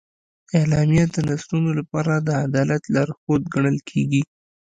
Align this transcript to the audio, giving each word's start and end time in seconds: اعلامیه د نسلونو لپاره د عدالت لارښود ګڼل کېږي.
اعلامیه 0.59 1.05
د 1.09 1.17
نسلونو 1.29 1.69
لپاره 1.79 2.13
د 2.17 2.29
عدالت 2.45 2.83
لارښود 2.93 3.41
ګڼل 3.53 3.77
کېږي. 3.89 4.21